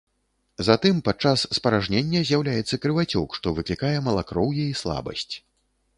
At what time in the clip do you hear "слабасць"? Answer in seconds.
4.85-5.31